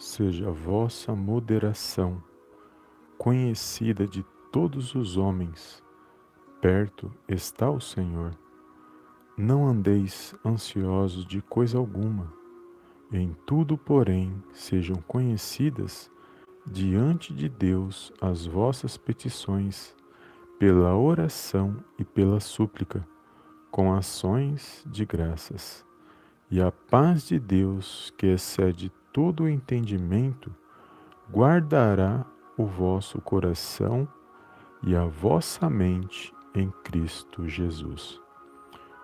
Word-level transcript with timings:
seja 0.00 0.48
a 0.48 0.50
vossa 0.50 1.14
moderação 1.14 2.22
conhecida 3.18 4.06
de 4.06 4.24
todos 4.50 4.94
os 4.94 5.18
homens. 5.18 5.84
Perto 6.58 7.12
está 7.28 7.70
o 7.70 7.82
Senhor. 7.82 8.34
Não 9.36 9.68
andeis 9.68 10.34
ansiosos 10.44 11.26
de 11.26 11.42
coisa 11.42 11.76
alguma. 11.76 12.32
Em 13.12 13.36
tudo, 13.44 13.76
porém, 13.76 14.42
sejam 14.54 14.96
conhecidas 15.06 16.10
diante 16.66 17.34
de 17.34 17.50
Deus 17.50 18.10
as 18.22 18.46
vossas 18.46 18.96
petições, 18.96 19.94
pela 20.58 20.96
oração 20.96 21.76
e 21.98 22.04
pela 22.06 22.40
súplica, 22.40 23.06
com 23.70 23.92
ações 23.92 24.82
de 24.86 25.04
graças. 25.04 25.84
E 26.50 26.58
a 26.58 26.72
paz 26.72 27.28
de 27.28 27.38
Deus, 27.38 28.12
que 28.16 28.26
excede 28.28 28.90
todo 29.12 29.44
o 29.44 29.48
entendimento, 29.48 30.54
guardará 31.30 32.24
o 32.56 32.64
vosso 32.64 33.20
coração 33.20 34.06
e 34.82 34.94
a 34.94 35.04
vossa 35.04 35.68
mente 35.68 36.32
em 36.54 36.70
Cristo 36.84 37.48
Jesus. 37.48 38.20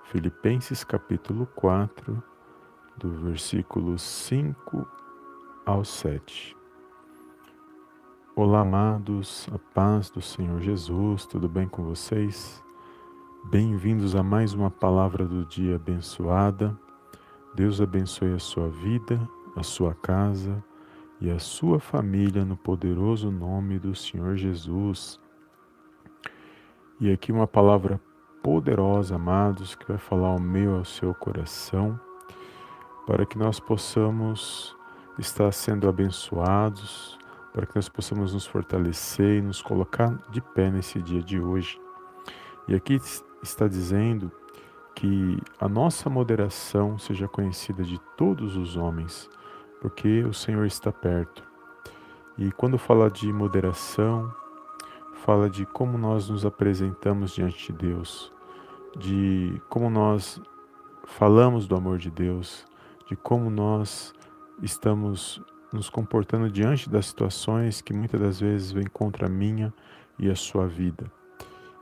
Filipenses 0.04 0.84
capítulo 0.84 1.46
4, 1.56 2.22
do 2.96 3.10
versículo 3.24 3.98
5 3.98 4.88
ao 5.64 5.84
7. 5.84 6.56
Olá, 8.34 8.60
amados, 8.60 9.48
a 9.52 9.58
paz 9.58 10.10
do 10.10 10.22
Senhor 10.22 10.60
Jesus, 10.60 11.26
tudo 11.26 11.48
bem 11.48 11.66
com 11.68 11.82
vocês? 11.82 12.62
Bem-vindos 13.46 14.14
a 14.14 14.22
mais 14.22 14.54
uma 14.54 14.70
palavra 14.70 15.24
do 15.24 15.44
dia 15.46 15.76
abençoada. 15.76 16.78
Deus 17.54 17.80
abençoe 17.80 18.34
a 18.34 18.38
sua 18.38 18.68
vida, 18.68 19.18
a 19.56 19.62
sua 19.62 19.94
casa 19.94 20.62
e 21.20 21.30
a 21.30 21.38
sua 21.38 21.80
família 21.80 22.44
no 22.44 22.56
poderoso 22.56 23.30
nome 23.30 23.78
do 23.78 23.94
Senhor 23.94 24.36
Jesus. 24.36 25.18
E 27.00 27.10
aqui 27.10 27.32
uma 27.32 27.46
palavra 27.46 28.00
poderosa, 28.42 29.16
amados, 29.16 29.74
que 29.74 29.88
vai 29.88 29.98
falar 29.98 30.28
ao 30.28 30.38
meu 30.38 30.76
ao 30.76 30.84
seu 30.84 31.14
coração, 31.14 31.98
para 33.06 33.26
que 33.26 33.38
nós 33.38 33.58
possamos 33.58 34.76
estar 35.18 35.50
sendo 35.52 35.88
abençoados, 35.88 37.18
para 37.52 37.66
que 37.66 37.74
nós 37.74 37.88
possamos 37.88 38.34
nos 38.34 38.46
fortalecer 38.46 39.38
e 39.38 39.42
nos 39.42 39.62
colocar 39.62 40.16
de 40.30 40.40
pé 40.40 40.70
nesse 40.70 41.00
dia 41.00 41.22
de 41.22 41.40
hoje. 41.40 41.80
E 42.68 42.74
aqui 42.74 43.00
está 43.42 43.66
dizendo 43.66 44.30
que 44.94 45.38
a 45.58 45.68
nossa 45.68 46.08
moderação 46.08 46.98
seja 46.98 47.26
conhecida 47.26 47.82
de 47.82 47.98
todos 48.16 48.56
os 48.56 48.76
homens, 48.76 49.28
porque 49.80 50.22
o 50.24 50.32
Senhor 50.32 50.66
está 50.66 50.92
perto. 50.92 51.42
E 52.38 52.50
quando 52.52 52.78
fala 52.78 53.10
de 53.10 53.32
moderação, 53.32 54.32
fala 55.24 55.48
de 55.48 55.64
como 55.66 55.96
nós 55.96 56.28
nos 56.28 56.44
apresentamos 56.44 57.32
diante 57.34 57.72
de 57.72 57.78
Deus, 57.78 58.32
de 58.98 59.60
como 59.68 59.88
nós 59.88 60.40
falamos 61.04 61.66
do 61.66 61.74
amor 61.74 61.98
de 61.98 62.10
Deus, 62.10 62.66
de 63.08 63.16
como 63.16 63.50
nós 63.50 64.12
estamos 64.62 65.42
nos 65.72 65.88
comportando 65.88 66.50
diante 66.50 66.88
das 66.88 67.06
situações 67.06 67.80
que 67.80 67.92
muitas 67.92 68.20
das 68.20 68.40
vezes 68.40 68.72
vêm 68.72 68.86
contra 68.86 69.26
a 69.26 69.30
minha 69.30 69.72
e 70.18 70.30
a 70.30 70.36
sua 70.36 70.66
vida. 70.66 71.10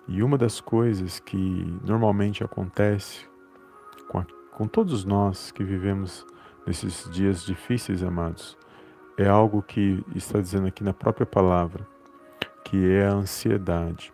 E 0.06 0.22
uma 0.22 0.36
das 0.36 0.60
coisas 0.60 1.18
que 1.18 1.78
normalmente 1.84 2.44
acontece 2.44 3.26
com, 4.08 4.18
a, 4.18 4.26
com 4.52 4.66
todos 4.66 5.04
nós 5.04 5.50
que 5.50 5.64
vivemos 5.64 6.26
nesses 6.66 7.08
dias 7.10 7.44
difíceis, 7.44 8.02
amados, 8.02 8.56
é 9.16 9.28
algo 9.28 9.62
que 9.62 10.04
está 10.14 10.40
dizendo 10.40 10.66
aqui 10.66 10.82
na 10.82 10.92
própria 10.92 11.26
palavra, 11.26 11.86
que 12.64 12.90
é 12.90 13.06
a 13.06 13.12
ansiedade. 13.12 14.12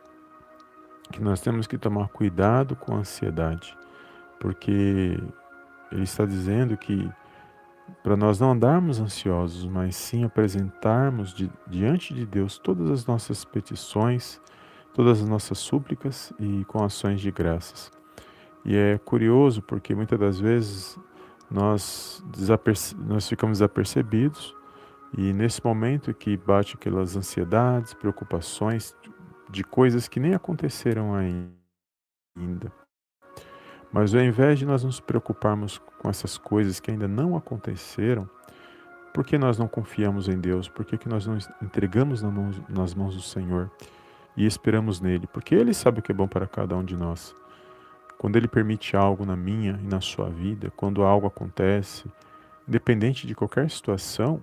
Que 1.13 1.23
nós 1.23 1.41
temos 1.41 1.67
que 1.67 1.79
tomar 1.79 2.09
cuidado 2.09 2.77
com 2.77 2.95
a 2.95 2.99
ansiedade, 2.99 3.77
porque 4.39 5.19
ele 5.91 6.03
está 6.03 6.25
dizendo 6.25 6.77
que 6.77 7.11
para 8.03 8.17
nós 8.17 8.39
não 8.39 8.53
andarmos 8.53 9.01
ansiosos, 9.01 9.67
mas 9.67 9.97
sim 9.97 10.25
apresentarmos 10.25 11.35
de, 11.35 11.51
diante 11.67 12.15
de 12.15 12.25
Deus 12.25 12.59
todas 12.59 12.91
as 12.91 13.07
nossas 13.07 13.45
petições, 13.45 14.41
todas 14.95 15.21
as 15.21 15.29
nossas 15.29 15.59
súplicas 15.59 16.33
e 16.39 16.65
com 16.67 16.85
ações 16.85 17.21
de 17.21 17.31
graças. 17.31 17.91
E 18.65 18.77
é 18.77 18.99
curioso 18.99 19.63
porque 19.63 19.95
muitas 19.95 20.19
das 20.19 20.39
vezes 20.39 20.99
nós, 21.51 22.23
nós 23.07 23.29
ficamos 23.29 23.59
desapercebidos 23.59 24.55
e 25.17 25.33
nesse 25.33 25.65
momento 25.65 26.15
que 26.15 26.37
bate 26.37 26.77
aquelas 26.77 27.17
ansiedades, 27.17 27.93
preocupações 27.95 28.95
de 29.51 29.65
coisas 29.65 30.07
que 30.07 30.21
nem 30.21 30.35
aconteceram 30.35 31.15
ainda. 31.15 32.73
Mas 33.93 34.15
ao 34.15 34.21
invés 34.21 34.59
de 34.59 34.65
nós 34.65 34.85
nos 34.85 35.01
preocuparmos 35.01 35.79
com 35.99 36.09
essas 36.09 36.39
coisas 36.39 36.79
que 36.79 36.93
ainda 36.93 37.09
não 37.09 37.37
aconteceram, 37.37 38.31
por 39.13 39.25
que 39.25 39.37
nós 39.37 39.59
não 39.59 39.67
confiamos 39.67 40.29
em 40.29 40.39
Deus? 40.39 40.69
Por 40.69 40.85
que, 40.85 40.97
que 40.97 41.09
nós 41.09 41.27
não 41.27 41.37
entregamos 41.61 42.23
nas 42.23 42.33
mãos, 42.33 42.63
nas 42.69 42.95
mãos 42.95 43.17
do 43.17 43.23
Senhor 43.23 43.69
e 44.37 44.47
esperamos 44.47 45.01
nele? 45.01 45.27
Porque 45.27 45.55
Ele 45.55 45.75
sabe 45.75 45.99
o 45.99 46.03
que 46.03 46.13
é 46.13 46.15
bom 46.15 46.29
para 46.29 46.47
cada 46.47 46.77
um 46.77 46.85
de 46.85 46.97
nós. 46.97 47.35
Quando 48.21 48.37
Ele 48.37 48.47
permite 48.47 48.99
algo 48.99 49.25
na 49.25 49.35
minha 49.35 49.81
e 49.83 49.87
na 49.87 49.99
sua 50.03 50.29
vida, 50.29 50.71
quando 50.77 51.03
algo 51.03 51.27
acontece, 51.27 52.05
independente 52.69 53.27
de 53.27 53.35
qualquer 53.35 53.71
situação, 53.71 54.43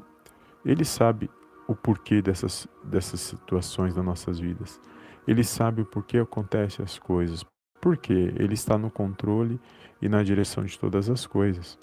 Ele 0.65 0.83
sabe 0.83 1.29
o 1.67 1.75
porquê 1.75 2.19
dessas, 2.19 2.67
dessas 2.83 3.19
situações 3.19 3.95
nas 3.95 4.03
nossas 4.03 4.39
vidas. 4.39 4.81
Ele 5.27 5.43
sabe 5.43 5.83
o 5.83 5.85
porquê 5.85 6.17
acontecem 6.17 6.83
as 6.83 6.97
coisas, 6.97 7.45
porque 7.79 8.33
Ele 8.39 8.55
está 8.55 8.79
no 8.79 8.89
controle 8.89 9.61
e 10.01 10.09
na 10.09 10.23
direção 10.23 10.65
de 10.65 10.79
todas 10.79 11.07
as 11.07 11.27
coisas. 11.27 11.77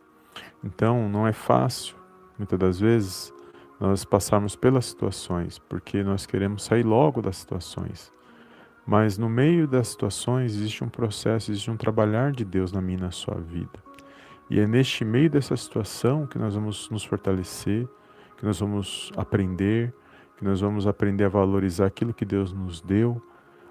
Então, 0.64 1.08
não 1.08 1.28
é 1.28 1.32
fácil, 1.32 1.94
muitas 2.36 2.58
das 2.58 2.80
vezes, 2.80 3.32
nós 3.78 4.04
passarmos 4.04 4.56
pelas 4.56 4.86
situações, 4.86 5.60
porque 5.60 6.02
nós 6.02 6.26
queremos 6.26 6.64
sair 6.64 6.82
logo 6.82 7.22
das 7.22 7.36
situações. 7.36 8.12
Mas 8.86 9.16
no 9.16 9.28
meio 9.28 9.66
das 9.66 9.88
situações 9.88 10.54
existe 10.54 10.84
um 10.84 10.88
processo, 10.88 11.50
existe 11.50 11.70
um 11.70 11.76
trabalhar 11.76 12.32
de 12.32 12.44
Deus 12.44 12.70
na 12.70 12.80
minha 12.82 12.98
e 12.98 13.00
na 13.00 13.10
sua 13.10 13.36
vida. 13.36 13.82
E 14.50 14.60
é 14.60 14.66
neste 14.66 15.04
meio 15.04 15.30
dessa 15.30 15.56
situação 15.56 16.26
que 16.26 16.38
nós 16.38 16.54
vamos 16.54 16.90
nos 16.90 17.02
fortalecer, 17.04 17.88
que 18.36 18.44
nós 18.44 18.60
vamos 18.60 19.10
aprender, 19.16 19.94
que 20.36 20.44
nós 20.44 20.60
vamos 20.60 20.86
aprender 20.86 21.24
a 21.24 21.28
valorizar 21.28 21.86
aquilo 21.86 22.12
que 22.12 22.24
Deus 22.24 22.52
nos 22.52 22.80
deu, 22.82 23.22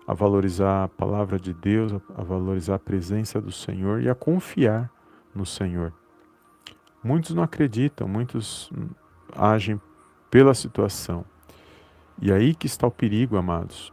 a 0.08 0.14
valorizar 0.14 0.86
a 0.86 0.88
palavra 0.88 1.40
de 1.40 1.54
Deus, 1.54 1.94
a 2.16 2.24
valorizar 2.24 2.76
a 2.76 2.80
presença 2.80 3.40
do 3.40 3.52
Senhor 3.52 4.02
e 4.02 4.10
a 4.10 4.16
confiar 4.16 4.90
no 5.34 5.46
Senhor. 5.46 5.94
Muitos 7.04 7.36
não 7.36 7.44
acreditam, 7.44 8.08
muitos 8.08 8.72
agem 9.36 9.80
pela 10.32 10.54
situação. 10.54 11.24
E 12.22 12.32
aí 12.32 12.56
que 12.56 12.66
está 12.66 12.88
o 12.88 12.92
perigo, 12.92 13.38
amados, 13.38 13.92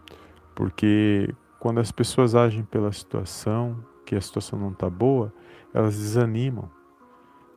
porque 0.61 1.35
quando 1.59 1.81
as 1.81 1.91
pessoas 1.91 2.35
agem 2.35 2.63
pela 2.63 2.93
situação, 2.93 3.83
que 4.05 4.15
a 4.15 4.21
situação 4.21 4.59
não 4.59 4.73
está 4.73 4.91
boa, 4.91 5.33
elas 5.73 5.97
desanimam. 5.97 6.71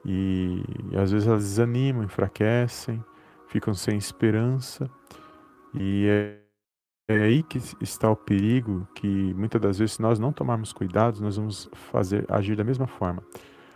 E, 0.06 0.64
e 0.90 0.98
às 0.98 1.12
vezes 1.12 1.28
elas 1.28 1.44
desanimam, 1.44 2.06
enfraquecem, 2.06 3.04
ficam 3.50 3.74
sem 3.74 3.98
esperança. 3.98 4.90
E 5.74 6.08
é 6.08 6.40
é 7.10 7.24
aí 7.24 7.44
que 7.44 7.60
está 7.82 8.10
o 8.10 8.16
perigo, 8.16 8.88
que 8.96 9.34
muitas 9.34 9.60
das 9.60 9.78
vezes, 9.80 9.96
se 9.96 10.02
nós 10.02 10.18
não 10.18 10.32
tomarmos 10.32 10.72
cuidado, 10.72 11.20
nós 11.22 11.36
vamos 11.36 11.70
fazer 11.74 12.26
agir 12.30 12.56
da 12.56 12.64
mesma 12.64 12.88
forma. 12.88 13.22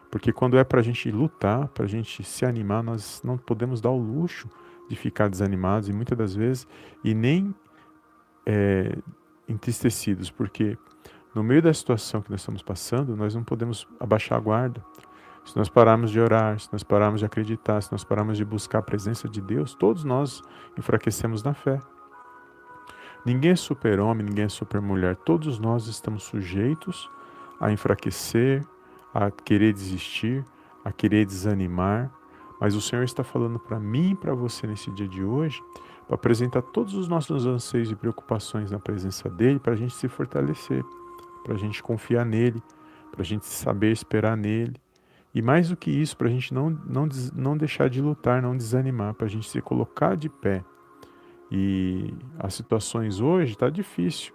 Porque 0.09 0.31
quando 0.31 0.57
é 0.57 0.63
para 0.63 0.79
a 0.79 0.83
gente 0.83 1.11
lutar, 1.11 1.67
para 1.67 1.83
a 1.83 1.89
gente 1.89 2.23
se 2.23 2.45
animar, 2.45 2.81
nós 2.81 3.21
não 3.25 3.38
podemos 3.38 3.81
dar 3.81 3.91
o 3.91 3.97
luxo 3.97 4.50
de 4.89 4.95
ficar 4.95 5.30
desanimados 5.30 5.89
e 5.89 5.94
muitas 5.94 6.18
das 6.18 6.33
vezes 6.33 6.65
e 7.03 7.13
nem 7.13 7.53
é, 8.47 8.97
entristecidos, 9.47 10.31
porque 10.31 10.77
no 11.35 11.44
meio 11.44 11.61
da 11.61 11.73
situação 11.73 12.21
que 12.21 12.31
nós 12.31 12.39
estamos 12.39 12.63
passando, 12.63 13.15
nós 13.15 13.35
não 13.35 13.44
podemos 13.44 13.85
abaixar 13.99 14.38
a 14.38 14.41
guarda. 14.41 14.83
Se 15.45 15.55
nós 15.55 15.69
pararmos 15.69 16.11
de 16.11 16.19
orar, 16.19 16.59
se 16.59 16.69
nós 16.71 16.83
pararmos 16.83 17.19
de 17.19 17.25
acreditar, 17.25 17.81
se 17.81 17.91
nós 17.91 18.03
pararmos 18.03 18.38
de 18.38 18.45
buscar 18.45 18.79
a 18.79 18.81
presença 18.81 19.29
de 19.29 19.41
Deus, 19.41 19.75
todos 19.75 20.03
nós 20.03 20.41
enfraquecemos 20.77 21.44
na 21.44 21.53
fé. 21.53 21.79
Ninguém 23.25 23.51
é 23.51 23.55
super-homem, 23.55 24.25
ninguém 24.25 24.45
é 24.45 24.49
super-mulher. 24.49 25.15
Todos 25.17 25.59
nós 25.59 25.88
estamos 25.88 26.23
sujeitos 26.23 27.09
a 27.59 27.71
enfraquecer, 27.71 28.65
a 29.13 29.29
querer 29.29 29.73
desistir, 29.73 30.44
a 30.83 30.91
querer 30.91 31.25
desanimar. 31.25 32.11
Mas 32.59 32.75
o 32.75 32.81
Senhor 32.81 33.03
está 33.03 33.23
falando 33.23 33.59
para 33.59 33.79
mim 33.79 34.11
e 34.11 34.15
para 34.15 34.33
você 34.33 34.65
nesse 34.65 34.89
dia 34.91 35.07
de 35.07 35.23
hoje, 35.23 35.61
para 36.07 36.15
apresentar 36.15 36.62
todos 36.62 36.94
os 36.94 37.07
nossos 37.07 37.45
anseios 37.45 37.92
e 37.92 37.95
preocupações 37.95 38.71
na 38.71 38.80
presença 38.80 39.30
dEle, 39.30 39.59
para 39.59 39.74
a 39.74 39.75
gente 39.75 39.94
se 39.94 40.07
fortalecer, 40.07 40.83
para 41.44 41.54
a 41.54 41.57
gente 41.57 41.83
confiar 41.83 42.25
nele, 42.25 42.63
para 43.12 43.21
a 43.21 43.25
gente 43.25 43.45
saber 43.45 43.92
esperar 43.92 44.38
nele 44.38 44.75
E 45.33 45.42
mais 45.42 45.69
do 45.69 45.77
que 45.77 45.92
isso, 45.92 46.15
para 46.15 46.27
a 46.27 46.31
gente 46.31 46.54
não, 46.54 46.69
não, 46.69 47.09
não 47.36 47.57
deixar 47.57 47.89
de 47.89 48.01
lutar, 48.01 48.42
não 48.42 48.56
desanimar, 48.56 49.13
para 49.13 49.27
a 49.27 49.30
gente 49.30 49.50
se 49.50 49.62
colocar 49.62 50.15
de 50.15 50.30
pé. 50.30 50.63
E 51.51 52.13
as 52.39 52.54
situações 52.54 53.19
hoje 53.19 53.54
está 53.54 53.69
difícil, 53.69 54.33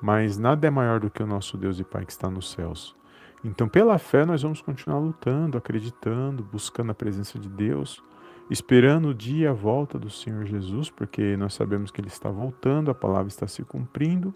mas 0.00 0.38
nada 0.38 0.66
é 0.66 0.70
maior 0.70 1.00
do 1.00 1.10
que 1.10 1.22
o 1.22 1.26
nosso 1.26 1.56
Deus 1.56 1.78
e 1.80 1.84
Pai 1.84 2.04
que 2.04 2.12
está 2.12 2.30
nos 2.30 2.50
céus. 2.50 2.94
Então, 3.42 3.68
pela 3.68 3.98
fé, 3.98 4.24
nós 4.26 4.42
vamos 4.42 4.60
continuar 4.60 4.98
lutando, 4.98 5.56
acreditando, 5.56 6.42
buscando 6.42 6.90
a 6.90 6.94
presença 6.94 7.38
de 7.38 7.48
Deus, 7.48 8.02
esperando 8.50 9.08
o 9.08 9.14
dia 9.14 9.50
a 9.50 9.54
volta 9.54 9.98
do 9.98 10.10
Senhor 10.10 10.44
Jesus, 10.44 10.90
porque 10.90 11.36
nós 11.36 11.54
sabemos 11.54 11.90
que 11.90 12.00
Ele 12.00 12.08
está 12.08 12.28
voltando, 12.28 12.90
a 12.90 12.94
palavra 12.94 13.28
está 13.28 13.46
se 13.46 13.62
cumprindo. 13.62 14.34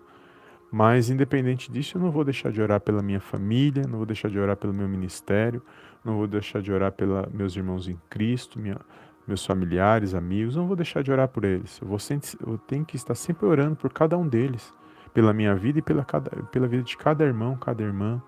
Mas, 0.71 1.11
independente 1.11 1.71
disso, 1.71 1.99
eu 1.99 2.03
não 2.03 2.11
vou 2.11 2.25
deixar 2.25 2.51
de 2.51 2.61
orar 2.61 2.81
pela 2.81 3.03
minha 3.03 3.21
família, 3.21 3.85
não 3.89 3.99
vou 3.99 4.07
deixar 4.07 4.29
de 4.29 4.39
orar 4.39 4.57
pelo 4.57 4.73
meu 4.73 4.89
ministério, 4.89 5.63
não 6.05 6.17
vou 6.17 6.27
deixar 6.27 6.63
de 6.63 6.73
orar 6.73 6.93
pelos 6.93 7.27
meus 7.33 7.57
irmãos 7.57 7.89
em 7.89 7.99
Cristo, 8.09 8.59
minha, 8.59 8.81
meus 9.27 9.45
familiares, 9.45 10.15
amigos, 10.15 10.57
não 10.57 10.67
vou 10.67 10.77
deixar 10.77 11.03
de 11.03 11.11
orar 11.11 11.29
por 11.29 11.45
eles. 11.45 11.81
Eu, 11.81 11.89
vou 11.89 11.99
sempre, 11.99 12.29
eu 12.47 12.59
tenho 12.59 12.85
que 12.85 12.97
estar 12.97 13.15
sempre 13.15 13.47
orando 13.47 13.77
por 13.77 13.93
cada 13.93 14.17
um 14.19 14.27
deles, 14.27 14.73
pela 15.13 15.33
minha 15.33 15.55
vida 15.55 15.79
e 15.79 15.83
pela, 15.83 16.05
cada, 16.05 16.31
pela 16.47 16.67
vida 16.67 16.83
de 16.83 16.97
cada 16.97 17.25
irmão, 17.25 17.57
cada 17.57 17.83
irmã, 17.83 18.23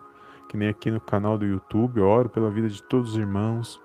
que 0.49 0.56
nem 0.56 0.69
aqui 0.69 0.91
no 0.91 1.00
canal 1.00 1.37
do 1.37 1.44
YouTube, 1.44 2.00
oro 2.00 2.29
pela 2.29 2.50
vida 2.50 2.69
de 2.69 2.83
todos 2.83 3.11
os 3.11 3.17
irmãos, 3.17 3.81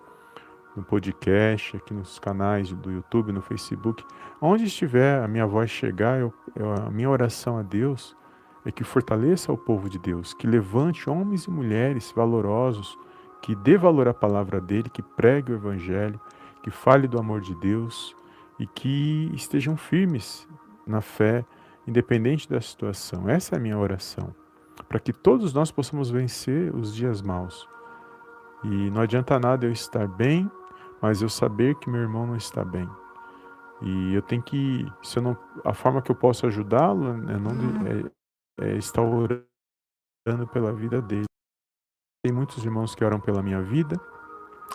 no 0.76 0.84
podcast, 0.84 1.76
aqui 1.76 1.94
nos 1.94 2.18
canais 2.20 2.72
do 2.72 2.92
YouTube, 2.92 3.32
no 3.32 3.42
Facebook, 3.42 4.04
onde 4.42 4.66
estiver 4.66 5.22
a 5.22 5.28
minha 5.28 5.46
voz 5.46 5.70
chegar, 5.70 6.20
eu, 6.20 6.34
eu, 6.56 6.74
a 6.74 6.90
minha 6.90 7.10
oração 7.10 7.58
a 7.58 7.62
Deus 7.62 8.16
é 8.66 8.72
que 8.72 8.84
fortaleça 8.84 9.52
o 9.52 9.58
povo 9.58 9.90
de 9.90 10.00
Deus, 10.00 10.34
que 10.34 10.48
levante 10.48 11.10
homens 11.10 11.46
e 11.46 11.52
mulheres 11.52 12.12
valorosos, 12.16 12.98
que 13.42 13.56
dê 13.56 13.78
valor 13.78 14.08
à 14.08 14.14
palavra 14.14 14.62
dele, 14.62 14.90
que 14.90 15.02
pregue 15.02 15.52
o 15.52 15.56
evangelho, 15.56 16.20
que 16.64 16.70
fale 16.70 17.08
do 17.08 17.20
amor 17.20 17.42
de 17.42 17.56
Deus 17.56 18.16
e 18.60 18.68
que 18.68 19.32
estejam 19.34 19.76
firmes 19.76 20.48
na 20.86 21.02
fé, 21.02 21.44
independente 21.88 22.48
da 22.48 22.62
situação. 22.62 23.28
Essa 23.28 23.56
é 23.56 23.58
a 23.58 23.62
minha 23.62 23.78
oração, 23.78 24.34
para 24.88 25.00
que 25.00 25.12
todos 25.12 25.54
nós 25.54 25.72
possamos 25.72 26.12
vencer 26.12 26.74
os 26.76 26.94
dias 26.94 27.22
maus. 27.22 27.68
E 28.64 28.92
não 28.92 29.02
adianta 29.02 29.40
nada 29.40 29.66
eu 29.66 29.72
estar 29.72 30.08
bem, 30.08 30.50
mas 31.02 31.22
eu 31.22 31.30
saber 31.30 31.76
que 31.76 31.90
meu 31.90 32.02
irmão 32.02 32.28
não 32.28 32.36
está 32.36 32.64
bem. 32.64 32.88
E 33.82 34.14
eu 34.14 34.22
tenho 34.22 34.44
que, 34.44 34.86
se 35.02 35.18
eu 35.18 35.24
não, 35.24 35.38
a 35.66 35.74
forma 35.74 36.02
que 36.02 36.12
eu 36.12 36.16
posso 36.16 36.46
ajudá-lo 36.46 37.10
é, 37.10 37.40
não, 37.40 37.52
é, 37.88 38.70
é 38.70 38.78
estar 38.78 39.02
orando 39.02 40.48
pela 40.52 40.72
vida 40.72 41.02
dele. 41.02 41.26
Tem 42.24 42.32
muitos 42.32 42.64
irmãos 42.64 42.94
que 42.94 43.04
oram 43.04 43.20
pela 43.20 43.42
minha 43.42 43.62
vida, 43.64 44.00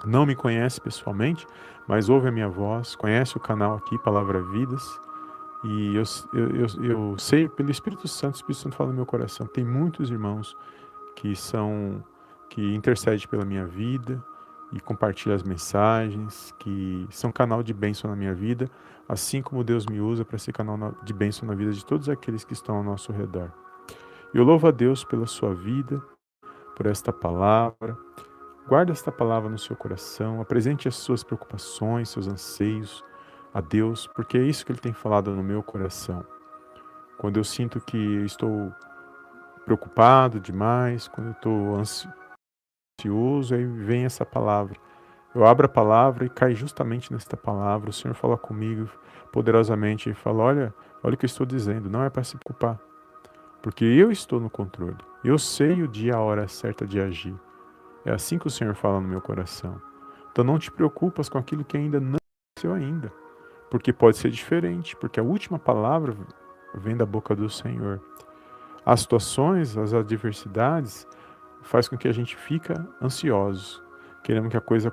não 0.05 0.27
me 0.27 0.35
conhece 0.35 0.81
pessoalmente, 0.81 1.47
mas 1.87 2.09
ouve 2.09 2.27
a 2.27 2.33
minha 2.33 2.49
voz, 2.49 2.97
conhece 2.97 3.37
o 3.37 3.41
canal 3.41 3.77
aqui, 3.77 3.97
Palavra 3.99 4.43
Vidas, 4.43 4.83
e 5.65 5.95
eu, 5.95 6.03
eu, 6.35 6.57
eu, 6.57 6.85
eu 6.85 7.19
sei 7.19 7.49
pelo 7.49 7.71
Espírito 7.71 8.09
Santo, 8.09 8.35
o 8.35 8.37
Espírito 8.39 8.63
Santo 8.63 8.77
fala 8.77 8.91
no 8.91 8.97
meu 8.97 9.07
coração, 9.07 9.47
tem 9.47 9.65
muitos 9.65 10.11
irmãos 10.11 10.57
que 11.15 11.37
são, 11.37 12.05
que 12.51 12.75
intercedem 12.75 13.29
pela 13.29 13.45
minha 13.45 13.65
vida 13.65 14.23
e 14.73 14.81
compartilham 14.81 15.35
as 15.35 15.43
mensagens, 15.43 16.53
que 16.59 17.07
são 17.11 17.31
canal 17.31 17.63
de 17.63 17.73
bênção 17.73 18.11
na 18.11 18.17
minha 18.17 18.35
vida, 18.35 18.71
assim 19.09 19.41
como 19.41 19.63
Deus 19.63 19.87
me 19.87 20.01
usa 20.01 20.25
para 20.25 20.39
ser 20.39 20.53
canal 20.53 20.95
de 21.05 21.13
bênção 21.13 21.47
na 21.47 21.55
vida 21.55 21.73
de 21.73 21.85
todos 21.85 22.09
aqueles 22.09 22.45
que 22.45 22.53
estão 22.53 22.77
ao 22.77 22.83
nosso 22.83 23.13
redor. 23.13 23.53
Eu 24.35 24.45
louvo 24.45 24.67
a 24.67 24.71
Deus 24.71 25.05
pela 25.05 25.27
sua 25.27 25.55
vida, 25.55 26.03
por 26.77 26.87
esta 26.87 27.13
palavra, 27.13 27.97
Guarde 28.69 28.91
esta 28.91 29.13
palavra 29.13 29.49
no 29.49 29.59
seu 29.59 29.77
coração, 29.77 30.41
apresente 30.41 30.89
as 30.89 30.97
suas 30.97 31.23
preocupações, 31.23 32.09
seus 32.09 32.27
anseios 32.27 33.05
a 33.55 33.61
Deus, 33.61 34.09
porque 34.09 34.37
é 34.37 34.43
isso 34.43 34.67
que 34.67 34.73
Ele 34.73 34.81
tem 34.81 34.93
falado 34.93 35.31
no 35.31 35.43
meu 35.43 35.63
coração. 35.63 36.27
Quando 37.17 37.37
eu 37.37 37.45
sinto 37.45 37.81
que 37.81 37.97
estou 38.25 38.75
preocupado 39.65 40.41
demais, 40.41 41.07
quando 41.07 41.29
eu 41.29 41.33
estou 41.33 41.77
ansioso, 41.77 42.13
aí 43.53 43.65
vem 43.67 44.05
essa 44.05 44.25
palavra. 44.25 44.77
Eu 45.35 45.45
abro 45.45 45.67
a 45.67 45.69
palavra 45.69 46.25
e 46.25 46.31
cai 46.31 46.55
justamente 46.55 47.13
nesta 47.13 47.37
palavra. 47.37 47.91
O 47.91 47.93
Senhor 47.93 48.15
fala 48.15 48.39
comigo 48.39 48.89
poderosamente 49.31 50.09
e 50.09 50.15
fala: 50.15 50.43
Olha, 50.43 50.75
olha 51.03 51.15
o 51.15 51.17
que 51.17 51.27
eu 51.27 51.29
estou 51.29 51.45
dizendo, 51.45 51.91
não 51.91 52.03
é 52.03 52.09
para 52.09 52.25
se 52.25 52.39
preocupar, 52.39 52.81
porque 53.63 53.85
eu 53.85 54.11
estou 54.11 54.41
no 54.41 54.49
controle. 54.49 54.97
Eu 55.23 55.39
sei 55.39 55.83
o 55.83 55.89
dia, 55.89 56.15
a 56.15 56.21
hora 56.21 56.49
certa 56.49 56.87
de 56.87 56.99
agir. 56.99 57.35
É 58.05 58.13
assim 58.13 58.39
que 58.39 58.47
o 58.47 58.51
Senhor 58.51 58.75
fala 58.75 58.99
no 58.99 59.09
meu 59.09 59.21
coração. 59.21 59.81
Então 60.33 60.43
não 60.43 60.59
te 60.59 60.71
preocupas 60.71 61.29
com 61.29 61.37
aquilo 61.37 61.65
que 61.65 61.77
ainda 61.77 62.01
não 62.01 62.17
aconteceu 62.17 62.73
ainda, 62.73 63.13
porque 63.71 63.93
pode 63.93 64.17
ser 64.17 64.31
diferente, 64.31 64.97
porque 64.97 65.21
a 65.21 65.23
última 65.23 65.59
palavra 65.59 66.17
vem 66.75 66.97
da 66.97 67.05
boca 67.05 67.37
do 67.37 67.51
Senhor. 67.51 68.01
As 68.87 69.01
situações, 69.01 69.77
as 69.77 69.93
adversidades 69.93 71.07
faz 71.67 71.89
com 71.89 71.97
que 71.97 72.09
a 72.09 72.13
gente 72.13 72.37
fica 72.37 72.75
ansiosos, 73.03 73.83
queremos 74.23 74.51
que 74.51 74.57
a 74.57 74.61
coisa 74.61 74.93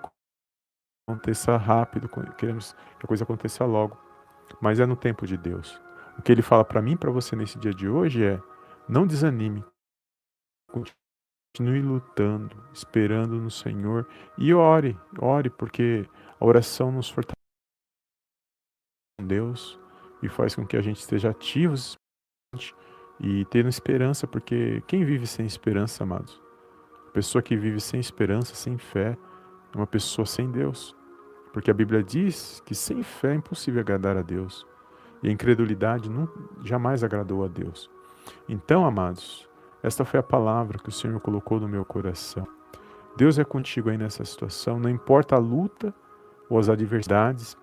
aconteça 1.08 1.58
rápido, 1.58 2.10
queremos 2.38 2.74
que 3.00 3.06
a 3.06 3.08
coisa 3.08 3.24
aconteça 3.24 3.66
logo, 3.66 3.98
mas 4.62 4.80
é 4.80 4.86
no 4.86 4.96
tempo 4.96 5.26
de 5.26 5.38
Deus. 5.38 5.82
O 6.18 6.22
que 6.22 6.32
ele 6.32 6.42
fala 6.42 6.64
para 6.64 6.82
mim, 6.82 6.96
para 6.96 7.12
você 7.12 7.36
nesse 7.36 7.58
dia 7.58 7.74
de 7.74 7.88
hoje 7.88 8.24
é: 8.24 8.40
não 8.88 9.08
desanime, 9.08 9.64
Continue 11.56 11.84
lutando, 11.84 12.68
esperando 12.74 13.36
no 13.36 13.52
Senhor 13.52 14.08
e 14.40 14.52
ore, 14.56 14.98
ore, 15.20 15.52
porque 15.52 16.10
a 16.40 16.46
oração 16.46 16.92
nos 16.92 17.10
fortalece 17.10 17.38
com 19.20 19.28
Deus 19.28 19.80
e 20.24 20.30
faz 20.30 20.56
com 20.56 20.66
que 20.66 20.76
a 20.76 20.82
gente 20.82 21.00
esteja 21.00 21.30
ativos 21.30 21.96
e 23.20 23.46
tendo 23.46 23.70
esperança, 23.70 24.26
porque 24.26 24.82
quem 24.88 25.06
vive 25.06 25.28
sem 25.28 25.46
esperança, 25.46 26.04
amados? 26.04 26.43
Pessoa 27.14 27.42
que 27.42 27.56
vive 27.56 27.80
sem 27.80 28.00
esperança, 28.00 28.56
sem 28.56 28.78
fé, 28.78 29.18
é 29.74 29.78
uma 29.78 29.88
pessoa 29.88 30.26
sem 30.26 30.50
Deus. 30.50 30.96
Porque 31.54 31.70
a 31.70 31.74
Bíblia 31.74 32.04
diz 32.04 32.62
que 32.66 32.74
sem 32.74 33.04
fé 33.04 33.34
é 33.34 33.36
impossível 33.36 33.80
agradar 33.82 34.18
a 34.18 34.24
Deus. 34.24 34.66
E 35.22 35.30
a 35.30 35.32
incredulidade 35.32 36.10
não, 36.10 36.28
jamais 36.64 37.04
agradou 37.04 37.46
a 37.46 37.48
Deus. 37.48 37.90
Então, 38.50 38.86
amados, 38.86 39.48
esta 39.82 40.04
foi 40.04 40.20
a 40.20 40.24
palavra 40.24 40.80
que 40.80 40.90
o 40.90 40.92
Senhor 40.92 41.20
colocou 41.20 41.60
no 41.60 41.68
meu 41.68 41.86
coração. 41.86 42.48
Deus 43.16 43.38
é 43.38 43.44
contigo 43.44 43.90
aí 43.90 43.98
nessa 43.98 44.26
situação, 44.26 44.80
não 44.80 44.90
importa 44.90 45.36
a 45.36 45.40
luta 45.40 45.94
ou 46.50 46.58
as 46.58 46.68
adversidades 46.68 47.56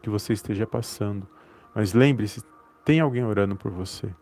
que 0.00 0.08
você 0.08 0.32
esteja 0.32 0.66
passando, 0.66 1.26
mas 1.74 1.92
lembre-se, 1.92 2.44
tem 2.84 3.00
alguém 3.00 3.24
orando 3.24 3.56
por 3.56 3.72
você. 3.72 4.14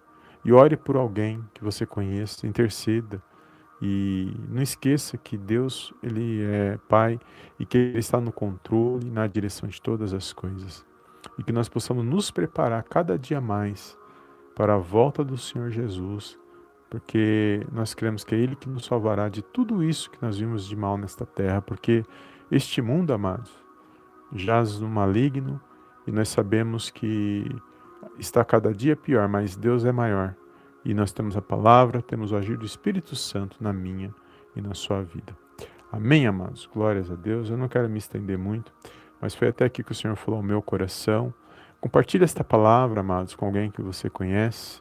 E 0.45 0.53
ore 0.53 0.77
por 0.77 0.97
alguém 0.97 1.45
que 1.53 1.63
você 1.63 1.85
conheça, 1.85 2.47
interceda. 2.47 3.23
E 3.81 4.33
não 4.49 4.63
esqueça 4.63 5.19
que 5.19 5.37
Deus, 5.37 5.93
ele 6.03 6.43
é 6.43 6.79
Pai 6.89 7.19
e 7.59 7.67
que 7.67 7.77
ele 7.77 7.99
está 7.99 8.21
no 8.21 8.33
controle, 8.33 9.11
na 9.11 9.27
direção 9.27 9.69
de 9.69 9.81
todas 9.81 10.15
as 10.15 10.33
coisas. 10.33 10.85
E 11.39 11.43
que 11.43 11.53
nós 11.53 11.69
possamos 11.69 12.05
nos 12.05 12.31
preparar 12.31 12.83
cada 12.85 13.19
dia 13.19 13.41
mais 13.41 13.99
para 14.55 14.75
a 14.75 14.79
volta 14.79 15.23
do 15.23 15.37
Senhor 15.37 15.71
Jesus 15.71 16.39
porque 16.89 17.67
nós 17.73 17.95
cremos 17.95 18.25
que 18.25 18.35
é 18.35 18.39
Ele 18.39 18.57
que 18.57 18.69
nos 18.69 18.87
salvará 18.87 19.29
de 19.29 19.43
tudo 19.43 19.83
isso 19.83 20.11
que 20.11 20.19
nós 20.23 20.39
vimos 20.39 20.67
de 20.67 20.77
mal 20.77 20.97
nesta 20.97 21.27
terra, 21.27 21.61
porque 21.61 22.05
este 22.51 22.81
mundo, 22.81 23.13
amados, 23.13 23.53
jaz 24.33 24.79
no 24.79 24.89
maligno 24.89 25.61
e 26.07 26.13
nós 26.13 26.29
sabemos 26.29 26.91
que 26.91 27.45
está 28.19 28.45
cada 28.45 28.73
dia 28.73 28.97
pior, 28.97 29.29
mas 29.29 29.57
Deus 29.57 29.85
é 29.85 29.93
maior. 29.93 30.35
E 30.87 30.95
nós 30.95 31.11
temos 31.11 31.37
a 31.37 31.43
palavra, 31.43 32.01
temos 32.01 32.31
o 32.31 32.37
agir 32.37 32.57
do 32.57 32.65
Espírito 32.65 33.17
Santo 33.17 33.57
na 33.61 33.73
minha 33.73 34.15
e 34.55 34.61
na 34.61 34.73
sua 34.73 35.03
vida. 35.03 35.37
Amém, 35.91 36.29
amados? 36.29 36.71
Glórias 36.73 37.11
a 37.11 37.17
Deus. 37.17 37.51
Eu 37.51 37.57
não 37.57 37.67
quero 37.67 37.91
me 37.91 37.99
estender 37.99 38.39
muito, 38.39 38.73
mas 39.21 39.35
foi 39.35 39.49
até 39.49 39.65
aqui 39.65 39.83
que 39.83 39.91
o 39.91 39.95
Senhor 39.97 40.15
falou 40.15 40.39
ao 40.39 40.45
meu 40.45 40.63
coração. 40.63 41.35
Compartilhe 41.81 42.23
esta 42.23 42.45
palavra, 42.45 43.01
amados, 43.01 43.35
com 43.35 43.47
alguém 43.47 43.69
que 43.69 43.83
você 43.83 44.09
conhece 44.09 44.81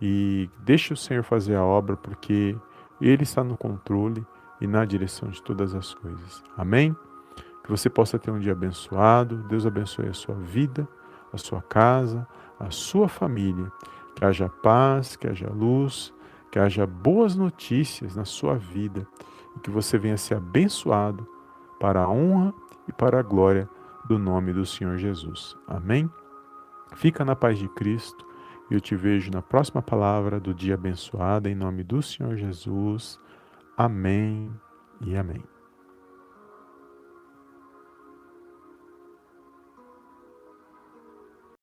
e 0.00 0.48
deixe 0.60 0.92
o 0.92 0.96
Senhor 0.96 1.24
fazer 1.24 1.56
a 1.56 1.64
obra, 1.64 1.96
porque 1.96 2.56
Ele 3.00 3.24
está 3.24 3.42
no 3.42 3.56
controle 3.56 4.24
e 4.60 4.68
na 4.68 4.84
direção 4.84 5.28
de 5.28 5.42
todas 5.42 5.74
as 5.74 5.92
coisas. 5.92 6.44
Amém? 6.56 6.94
Que 7.64 7.68
você 7.68 7.90
possa 7.90 8.16
ter 8.16 8.30
um 8.30 8.38
dia 8.38 8.52
abençoado. 8.52 9.38
Deus 9.48 9.66
abençoe 9.66 10.06
a 10.06 10.14
sua 10.14 10.36
vida, 10.36 10.86
a 11.32 11.36
sua 11.36 11.60
casa, 11.60 12.28
a 12.60 12.70
sua 12.70 13.08
família. 13.08 13.72
Que 14.14 14.24
haja 14.24 14.48
paz, 14.48 15.16
que 15.16 15.26
haja 15.26 15.50
luz, 15.50 16.12
que 16.50 16.58
haja 16.58 16.86
boas 16.86 17.34
notícias 17.34 18.14
na 18.14 18.24
sua 18.24 18.56
vida 18.56 19.06
e 19.56 19.60
que 19.60 19.70
você 19.70 19.98
venha 19.98 20.16
ser 20.16 20.36
abençoado 20.36 21.26
para 21.80 22.02
a 22.02 22.08
honra 22.08 22.54
e 22.88 22.92
para 22.92 23.18
a 23.18 23.22
glória 23.22 23.68
do 24.04 24.18
nome 24.18 24.52
do 24.52 24.66
Senhor 24.66 24.98
Jesus. 24.98 25.56
Amém? 25.66 26.10
Fica 26.94 27.24
na 27.24 27.34
paz 27.34 27.58
de 27.58 27.68
Cristo. 27.68 28.26
Eu 28.70 28.80
te 28.80 28.94
vejo 28.94 29.30
na 29.30 29.42
próxima 29.42 29.82
palavra 29.82 30.40
do 30.40 30.54
dia 30.54 30.74
abençoada, 30.74 31.48
em 31.48 31.54
nome 31.54 31.82
do 31.82 32.02
Senhor 32.02 32.36
Jesus. 32.36 33.18
Amém 33.76 34.50
e 35.00 35.16
amém. 35.16 35.42